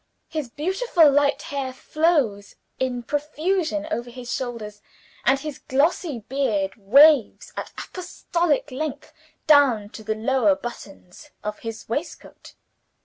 [0.29, 4.81] His beautiful light hair flows in profusion over his shoulders;
[5.25, 9.13] and his glossy beard waves, at apostolic length,
[9.45, 12.55] down to the lower buttons of his waistcoat.